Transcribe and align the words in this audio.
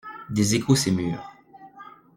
Des 0.31 0.55
échos 0.55 0.75
s'émurent. 0.75 1.21